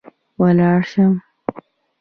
ولاړه 0.41 0.81
شم 0.89 1.13